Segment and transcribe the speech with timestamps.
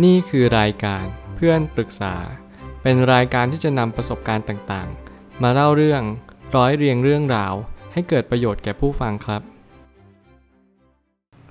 [0.00, 1.04] นี่คือรายการ
[1.36, 2.14] เพื่อนปรึกษา
[2.82, 6.02] เป็นรายการที่จะนำประสบการณ์ต่างๆ มาเล่าเรื่อง
[6.56, 7.54] ร้อยเรียงเรื่องราว
[7.92, 9.42] ให้เกิดประโยชน์แก่ผู้ฟังครับ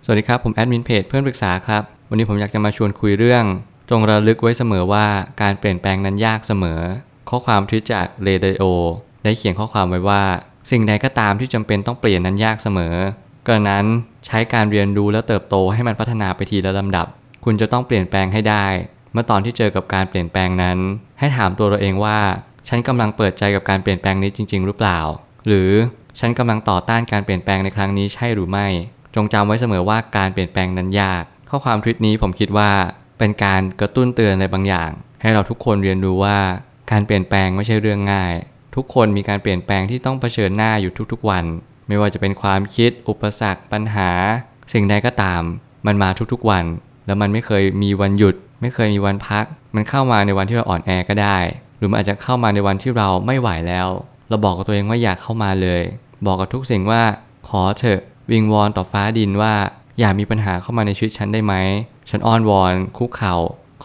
[0.04, 3.44] สวัสดีครับ ผมแอดมินเพจเพื่อนปรึกษาครับ วันนี้ผมอยากจะมาชวนคุยเรื่อง
[3.90, 5.06] จงระลึกไว้เสมอว่า
[5.42, 6.82] การเปลี่ยนแปลงนั้นยากเสมอ
[7.30, 8.64] ข้อความทิจากเรเดโอ
[9.24, 10.24] ได้เขียนข้อความไว้ว่า
[10.72, 12.96] สิ่งใดก็ตามที่จำเป็นต้องเปลี่ยนนั้นยากเสมอ
[13.48, 13.86] กระนั้น
[14.26, 17.08] ใช้การเรียนรู้และเติบโตให้มันพัฒนาไปทีละลำดับ
[17.46, 18.66] คุณจะต้องเปลี่ยนแปลงให้ได้
[19.14, 20.78] เมื่อตอนที่เจอกับการเปลี่ยนแปลงนั้น
[21.20, 22.20] ให้ถามตัวเราเองว่า
[22.70, 25.00] ฉันกำลังเปิดใจกับการเปลี่ยนแปลงนี้จริง ๆ หรือเปล่า
[25.48, 25.72] หรือ
[26.20, 28.68] ฉันกำลังต่อต้านการเปลี่ยนแปลงในครั้งนี้ใช่หรือไม่
[29.16, 32.72] จงจำไว้เสมอว่าการเปลี่ยนแปลงนั้นยาก ข้อความทวิตนี้ผมคิดว่า
[33.20, 36.40] เป็นการกระตุ้นเตือนในบางอย่าง ให้เราทุกคนเรียนรู้ว่า
[36.92, 38.34] การเปลี่ยนแปลงไม่ใช่เรื่องง่าย
[38.76, 41.46] ทุกคนมีการเปลี่ยนแปลงที่ต้องเผชิญหน้าอยู่ทุกๆวัน
[41.88, 44.10] ไม่ว่าจะเป็นความคิด อุปสรรค ปัญหา
[44.74, 45.42] สิ่งใดก็ตาม
[45.86, 46.66] มันมาทุกๆวัน
[47.06, 51.38] แล้วมันไม่เคยมีวันหยุด ไม่เคยมีวันพัก มันเข้ามาในวันที่เราอ่อนแอก็ได้
[51.78, 53.88] หรือมันอาจจะเข้ามาในวันที่เราไม่ไหวแล้ว
[54.30, 55.82] เราบอกกับตัวเองว่าอยากเข้ามาเลย
[56.26, 57.02] บอกกับทุกสิ่งว่า
[57.48, 59.54] ขอเถอะวิงวอนต่อฟ้าดินว่า
[60.00, 61.54] อย่ามีปัญหาเข้ามาในชีวิตฉันได้ไหม
[62.10, 63.36] ฉันอ้อนวอน คุกเข่า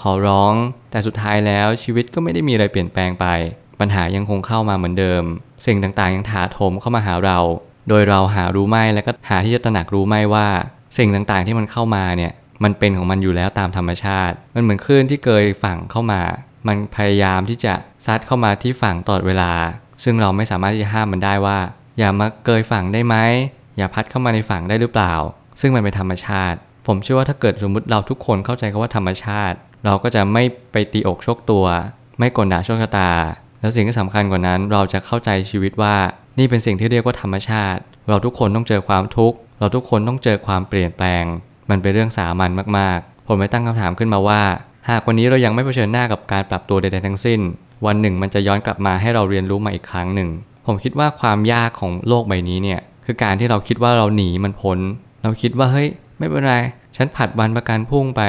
[0.01, 0.55] ขอร้อง
[0.91, 3.27] แต่สุดท้ายแล้วชีวิตก็ไม่ได้มีอะไรเปลี่ยนแปลงไป
[3.80, 5.23] ปัญหายังคงเข้ามาเหมือนเดิม
[5.67, 7.39] สิ่งต่างๆยังถาโถมเข้ามาหาเรา
[7.89, 10.47] โดยเราหารู้ไม่และก็หาที่จะตระหนักรู้ไม่ว่า
[10.98, 16.22] สิ่งต่างๆที่มันเข้ามาเนี่ย มันเป็นของมันอยู่แล้วตามธรรมชาติ มันเหมือนคลื่นที่เกยฝั่งเข้ามา
[16.66, 17.74] มันพยายามที่จะ
[18.06, 19.52] ซัดเข้ามาที่ฝั่งตลอดเวลา
[20.04, 21.58] ซึ่งเราไม่สามารถที่จะห้ามมันได้ว่า
[21.98, 23.16] อย่ามาเกยฝั่งได้ไหม
[23.77, 25.14] อย่าพัดเข้ามาในฝั่งได้หรือเปล่า
[25.60, 31.66] ซึ่งมันเป็นธรรมชาติ ผมเชื่อว่าถ้าเกิดสมมติเราทุกคนเข้าใจคำว่าธรรมชาติ เราก็จะไม่ไปตีอกชกตัว
[32.18, 33.10] ไม่กลด่าโชคชะตา
[33.60, 35.96] แล้วสิ่งที่สำคัญกว่านั้น เราจะเข้าใจชีวิตว่า
[36.38, 41.24] นี่เป็นสิ่งที่เรียกว่าธรรมชาติ เราทุกคนต้องเจอความทุกข์ เราทุกคนต้องเจอความเปลี่ยนแปลง
[41.70, 44.42] มันเป็นเรื่องสามัญมากๆ ผมไม่ตั้งคำถามขึ้นมาว่า
[44.89, 47.41] หากวันนี้เรายังไม่เผชิญหน้ากับการปรับตัวใดๆทั้งสิ้น
[47.86, 50.28] วันหนึ่งมันจะย้อนกลับมาให้เราเรียนรู้มาอีกครั้งหนึ่ง
[50.67, 54.79] ผมคิดว่าความยากของโลกใบนี้เนี่ยคือการที่เราคิดว่าเราหนีมันพ้น
[55.23, 56.57] เราคิดว่าเฮ้ยไม่เป็นไร
[56.96, 58.23] ฉันผัดวันประกันพรุ่งไป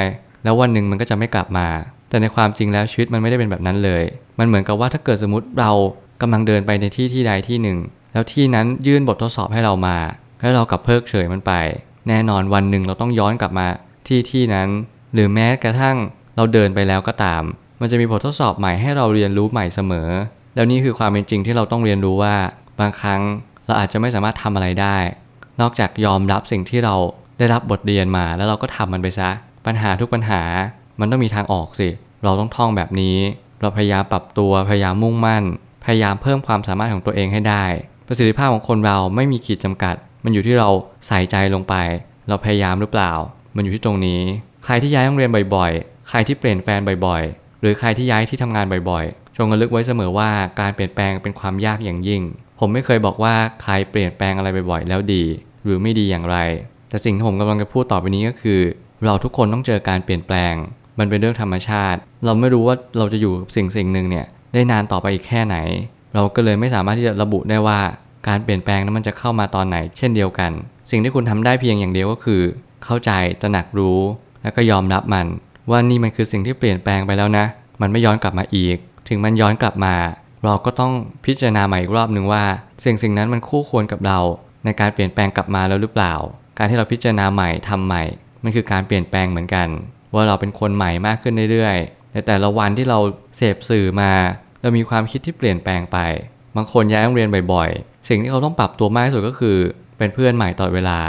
[0.44, 1.68] แล้ววันหนึ่งมันก็จะไม่กลับมา
[2.10, 4.04] แต่ในความจริงแล้วชีวิตมันไม่ได้เป็นแบบนั้นเลย
[4.40, 5.72] มันเหมือนกับว่าถ้าเกิดสมมติเรา
[6.22, 7.78] กำลังเดินไปในที่ที่ใดที่หนึ่ง
[8.14, 9.98] แล้วที่นั้นยื่นบททดสอบให้เรามา
[10.40, 11.54] แล้วเรากลับเพิกเฉยมันไป
[12.08, 13.68] แน่นอนวันหนึ่งเราต้องย้อนกลับมา
[14.08, 14.70] ที่ที่นั้น
[15.14, 15.98] หรือแม้กระทั่ง
[16.36, 17.44] เราเดินไปแล้วก็ตาม
[17.82, 20.10] มันจะมีบททดสอบใหม่ให้เราเรียนรู้ใหม่เสมอ
[20.56, 22.36] แล้วนี่คือความเป็นจริงที่เราต้องเรียนรู้ว่า
[22.80, 23.22] บางครั้ง
[23.66, 24.98] เราอาจจะไม่สามารถทำอะไรได้
[25.62, 26.96] นอกจากยอมรับสิ่งที่เรา
[27.38, 29.30] ได้รับบทเรียนมาแล้วเราก็ทำมันไปซะ
[29.66, 30.42] ปัญหาทุกปัญหา
[31.00, 31.90] มันต้องมีทางออกสิ
[32.24, 33.18] เราต้องท่องแบบนี้
[33.62, 35.44] เราพยายามปรับตัวพยายามมุ่งมั่น
[35.86, 37.66] พยายามเพิ่มความสามารถของตัวเองให้ได้
[38.08, 39.96] ประสิทธิภาพของคนเราไม่มีขีดจำกัด
[40.28, 40.70] มันอยู่ที่เรา
[41.08, 41.76] ใส่ใจลงไป
[42.28, 43.12] เราพยายามหรือเปล่า
[43.56, 44.22] มันอยู่ที่ตรงนี้
[44.66, 50.30] ใครที่ย้ายโรงเรียนบ่อยๆ ใครที่เปลี่ยนแฟนบ่อยๆ หรือใครที่ย้ายที่ทำงานบ่อยๆ จงระลึกไว้เสมอว่า
[50.60, 52.22] การเปลี่ยนแปลงเป็นความยากอย่างยิ่ง
[52.60, 55.24] ผมไม่เคยบอกว่าใครเปลี่ยนแปลงอะไรบ่อยๆ แล้วดี
[55.64, 56.38] หรือไม่ดีอย่างไร
[56.90, 58.60] แต่สิ่งที่ผมกำลังจะพูดต่อไปนี้ก็คือ
[59.06, 60.54] เราทุกคนต้องเจอการเปลี่ยนแปลง
[61.00, 65.58] มันเป็นเรื่องธรรมชาติ เราไม่รู้ว่าเราจะอยู่กับสิ่งสิ่งหนึ่งเนี่ยได้นานต่อไปอีกแค่ไหน
[66.14, 67.80] เราก็เลยไม่สามารถที่จะระบุได้ว่า
[68.28, 70.52] การเปลี่ยนแปลงนั้นมันจะเข้ามาตอนไหน เช่นเดียวกัน
[70.92, 72.42] สิ่งที่คุณทำได้เพียงอย่างเดียวก็คือ
[72.84, 73.12] เข้าใจ
[73.42, 74.00] ตระหนักรู้
[74.42, 75.28] แล้วก็ยอมรับมัน
[75.70, 77.46] ว่านี่มันคือสิ่งที่เปลี่ยนแปลงไปแล้วนะ
[77.82, 78.78] มันไม่ย้อนกลับมาอีก
[79.10, 79.96] ถึงมันย้อนกลับมา
[80.44, 80.94] เราก็ต้อง
[81.26, 82.44] พิจารณาใหม่อีกรอบหนึ่งว่า
[82.86, 84.20] สิ่งสิ่งนั้นมันคู่ควรกับเรา
[84.66, 86.14] ในการเปลี่ยนแปลงกลับมาแล้วหรือเปล่า
[86.58, 88.04] การที่เราพิจารณาใหม่ทำใหม่
[88.44, 89.68] มันคือการเปลี่ยนแปลงเหมือนกัน
[90.14, 93.00] ว่าเราเป็นคนใหม่มากขึ้นเรื่อยๆในแต่ละวันที่เรา
[93.38, 94.12] เสพสื่อมา
[94.62, 95.98] เรามีความคิดที่เปลี่ยนแปลงไป
[96.56, 99.58] บางคนย้ายโรงเรียนบ่อยๆ สิ่งที่เขาต้องปรับตัวมากที่สุดก็คือ
[99.98, 101.00] เป็นเพื่อนใหม่ตลอดเวลา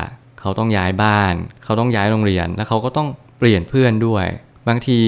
[0.41, 1.35] เขาต้องย้ายบ้าน
[1.65, 4.27] เขาต้องย้ายโรงเรียน แล้วเขาก็ต้องเปลี่ยนเพื่อนด้วย
[4.69, 5.01] บางที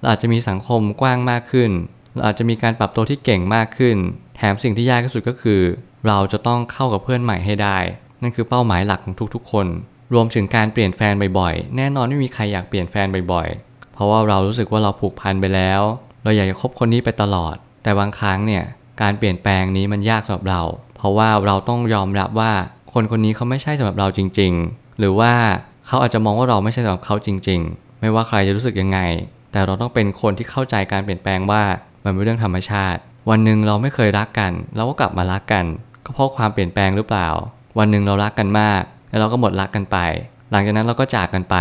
[0.00, 1.70] เราอาจจะมีสังคมกว้างมากขึ้น
[2.14, 3.96] เราอาจจะมีการปรับตัวที่เก่งมากขึ้น
[4.36, 5.60] แถมสิ่งที่ยากที่สุดก็คือ
[6.06, 7.78] เราจะต้องเข้ากับเพื่อนใหม่ให้ได้
[8.22, 9.66] นั่นคือเป้าหมายหลักของทุกๆ คน
[10.14, 15.80] รวมถึงการเปลี่ยนแฟนบ่อยๆ แน่นอนไม่มีใครอยากเปลี่ยนแฟนบ่อยๆ เพราะว่าเรารู้สึกว่าเราผูกพันไปแล้ว
[16.24, 18.64] เราอยากจะคบคนนี้ไปตลอด แต่บางครั้งเนี่ย
[19.02, 20.62] การเปลี่ยนแปลงนี้มันยากสำหรับเรา
[20.96, 22.52] เพราะว่าเราต้องยอมรับว่า
[22.92, 25.32] คนคนนี้เขาไม่ใช่สำหรับเราจริง ๆ หรือว่า
[25.86, 28.98] เขาอาจจะมองว่าเราไม่ใช่สำหรับเขาจริง ๆ ไม่ว่าใครจะรู้สึกยังไง
[29.52, 31.62] แต่เราต้องเป็นคนที่เข้าใจการเปลี่ยนแปลงว่า
[32.04, 33.00] มันเป็นเรื่องธรรมชาติ
[33.30, 35.64] วันหนึ่งเราไม่เคยรักกัน เราก็กลับมารักกัน
[36.04, 37.28] ก็เพราะความเปลี่ยนแปลงหรือเปล่า
[37.78, 39.98] วันหนึ่งเรารักกันมาก แล้วเราก็หมดรักกันไป
[40.50, 41.56] หลังจากนั้นเราก็จากกันไป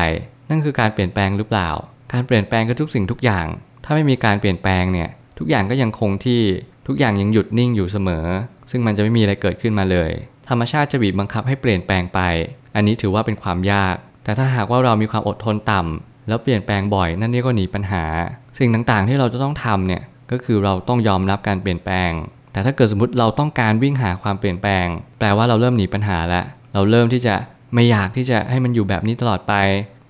[0.49, 1.69] นั่นคือการเปลี่ยนแปลงหรือเปล่า
[2.13, 3.45] การเปลี่ยนแปลงคือทุกสิ่งทุกอย่าง
[3.83, 5.09] ถ้าไม่มีการเปลี่ยนแปลงเนี่ย
[5.39, 6.41] ทุกอย่างก็ยังคงที่
[6.87, 8.25] ทุกอย่างยังหยุดนิ่งอยู่เสมอ
[8.71, 10.11] ซึ่งมันจะไม่มีอะไรเกิดขึ้นมาเลย
[10.49, 12.19] ธรรมชาติจะบีบบังคับให้เปลี่ยนแปลงไป
[12.75, 18.03] อันนี้ถือว่าเป็นความยาก แต่ถ้าหากว่าเรามีความอดทนต่ำแล้วเปลี่ยนแปลงบ่อยนั่นนี่ก็หนีปัญหา
[18.59, 20.01] สิ่งต่างๆที่เราจะต้องทำเนี่ย
[20.31, 22.11] ก็คือเราต้องยอมรับการเปลี่ยนแปลง
[22.51, 24.85] แต่ถ้าเกิดสมมติเราต้องการวิ่งหาความเปลี่ยนแปลง
[25.19, 27.35] แปลว่าเราเริ่มหนีปัญหาแล้ว เราเริ่มที่จะ
[27.73, 29.53] ไม่อยากที่จะให้มันอยู่แบบนี้ตลอดไป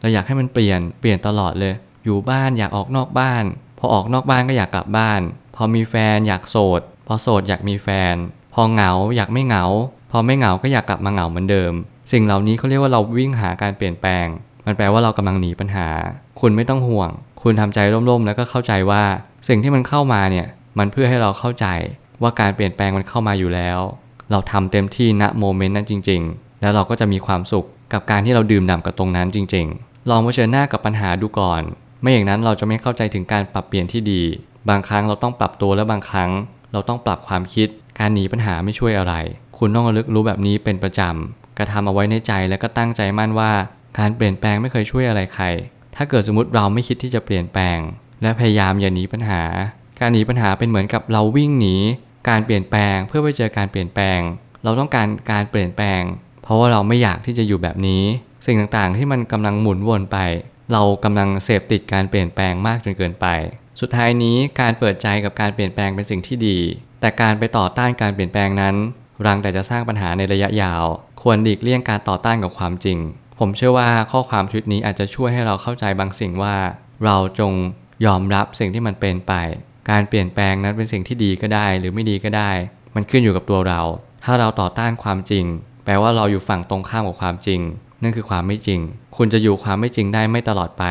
[0.02, 1.74] เราอยากให้มันเปลี่ยน เปลี่ยนตลอดเลย
[2.06, 3.44] อยู่บ้านอยากออกนอกบ้าน
[3.80, 5.22] พอออกนอกบ้านก็อยากกลับบ้าน
[5.56, 8.16] พอมีแฟนอยากโสด พอโสดอยากมีแฟน
[8.54, 9.66] พอเหงาอยากไม่เหงา
[10.12, 11.74] พอไม่เหงาก็อยากกลับมาเหงาเหมือนเดิม
[12.12, 14.26] สิ่งเหล่านี้เขาเรียกว่าเราวิ่งหาการเปลี่ยนแปลง
[14.66, 15.88] มันแปลว่าเรากำลังหนีปัญหา
[16.42, 17.10] คุณไม่ต้องห่วง
[17.42, 17.80] คุณทำใจ
[18.10, 19.04] ร่มๆ แล้วก็เข้าใจว่า
[19.48, 20.48] สิ่งที่มันเข้ามาเนี่ย
[20.78, 21.68] มันเพื่อให้เราเข้าใจ
[22.22, 23.80] ว่าการเปลี่ยนแปลงมันเข้ามาอยู่แล้ว
[24.32, 31.62] เราทำเต็มที่ณโมเมนต์นั้นจริง ๆ แล้วเราก็จะมีความสุขกับการที่เราดื่มด่ำกับตรงนั้นจริง ๆ ลองเผชิญหน้ากับปัญหาดูก่อน
[32.02, 34.24] ไม่อย่างนั้นเราจะไม่เข้าใจถึงการปรับเปลี่ยนที่ดี
[34.70, 36.32] บางครั้งเราต้องปรับตัวและบางครั้ง
[36.72, 37.68] เราต้องปรับความคิด
[38.00, 39.14] การหนีปัญหาไม่ช่วยอะไร
[39.58, 43.52] คุณต้องระลึกรู้แบบนี้เป็นประจำกระทำเอาไว้ในใจและก็ตั้งใจมั่นว่า
[44.00, 45.46] การเปลี่ยนแปลงไม่เคยช่วยอะไรใคร
[45.96, 47.78] ถ้าเกิดสมมติเราไม่คิดที่จะเปลี่ยนแปลง
[48.22, 49.42] และพยายามอย่าหนีปัญหา
[50.00, 51.76] การหนีปัญหาเป็นเหมือนกับเราวิ่งหนี
[52.30, 54.20] การเปลี่ยนแปลงเพื่อไปเจอการเปลี่ยนแปลง
[54.64, 56.02] เราต้องการการเปลี่ยนแปลง
[56.44, 58.04] เพราะว่าเราไม่อยากที่จะอยู่แบบนี้
[58.46, 60.18] สิ่งต่างๆที่มันกำลังหมุนวนไป
[60.74, 63.28] เรากำลังเสพติดการเปลี่ยนแปลงมากจนเกินไป
[63.82, 66.58] สุดท้ายนี้การเปิดใจกับการเปลี่ยนแปลงเป็นสิ่งที่ดี
[67.00, 68.76] แต่การไปต่อต้านการเปลี่ยนแปลงนั้น
[69.26, 70.84] รังแต่จะสร้างปัญหาในระยะยาว
[71.22, 72.98] ควรหลีกเลี่ยงการต่อต้านกับความจริง
[73.40, 76.56] ผมเชื่อว่าข้อความชุดนี้อาจจะช่วยให้เราเข้าใจบางสิ่งว่า
[77.06, 77.54] เราจง
[78.06, 79.34] ยอมรับสิ่งที่มันเป็นไป
[79.90, 82.52] การเปลี่ยนแปลงนั้นเป็นสิ่งที่ดีก็ได้ หรือไม่ดีก็ได้
[82.96, 83.82] มันขึ้นอยู่กับตัวเรา
[84.24, 85.46] ถ้าเราต่อต้านความจริง
[85.86, 87.62] แปลว่าเราอยู่ฝั่งตรงข้ามกับความจริง
[88.04, 88.80] นั่นคือความไม่จริง
[89.18, 90.84] คุณจะอยู่ความไม่จริงได้ไม่ตลอดไป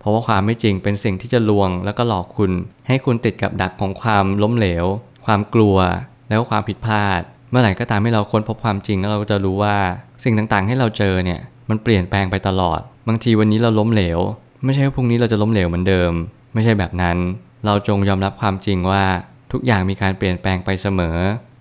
[0.00, 2.52] เพราะว่าความไม่จริงเป็นสิ่งที่จะลวง แล้วก็หลอกคุณ
[2.88, 4.84] ให้คุณติดกับดักของความล้มเหลว
[5.26, 5.76] ความกลัว
[6.28, 7.20] แล้วความผิดพลาด
[7.50, 9.76] เมื่อไหร่ก็ตามให้เราค้นพบความจริงแล้วเราก็จะรู้ว่า
[10.24, 14.18] สิ่งต่างๆ ให้เราเจอเนี่ยมันเปลี่ยนแปลงไปตลอด บางทีวันนี้เราล้มเหลว
[14.64, 16.12] ไม่ใช่ว่าพรุ่งนี้เราจะล้มเหลวเหมือนเดิม
[16.54, 17.16] ไม่ใช่แบบนั้น
[17.66, 19.04] เราจงยอมรับความจริงว่า
[19.52, 21.16] ทุกอย่างมีการเปลี่ยนแปลงไปเสมอ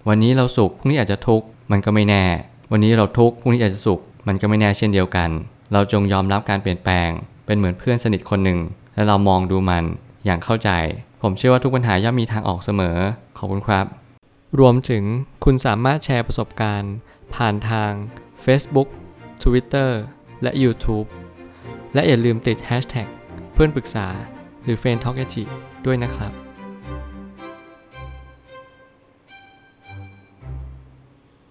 [0.07, 2.23] วันนี้เราสุขพรุ่งนี้อาจจะทุกข์มันก็ไม่แน่
[2.71, 5.29] วันนี้เราทุกข์พรุ่งนี้อาจจะสุขมันก็ไม่แน่เช่นเดียวกัน
[5.73, 7.09] เราจงยอมรับการเปลี่ยนแปลง
[7.49, 8.59] เป็นเหมือนเพื่อนสนิทคนหนึ่ง
[8.95, 9.85] และเรามองดูมัน
[10.25, 10.69] อย่างเข้าใจ
[11.21, 12.97] ผมเชื่อว่าทุกปัญหาย่อมมีทางออกเสมอ
[13.37, 13.85] ขอบคุณครับ
[14.59, 15.03] รวมถึง
[15.45, 16.93] คุณสามารถแชร์ประสบการณ์
[17.35, 17.91] ผ่านทาง
[18.45, 18.87] Facebook
[19.43, 19.89] Twitter
[20.43, 21.07] และ YouTube
[21.93, 23.07] และอย่าลืมติด Hashtag
[23.53, 24.07] เพื่อนปรึกษา
[24.63, 25.25] หรือ f r ร e n d t a l k a
[25.85, 26.31] ด้วยนะครับ